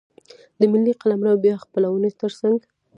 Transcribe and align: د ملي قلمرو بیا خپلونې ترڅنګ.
د 0.59 0.61
ملي 0.71 0.93
قلمرو 1.01 1.41
بیا 1.43 1.55
خپلونې 1.63 2.09
ترڅنګ. 2.21 2.59